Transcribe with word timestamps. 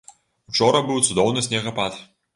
Учора 0.53 0.81
быў 0.89 1.03
цудоўны 1.07 1.47
снегапад! 1.49 2.05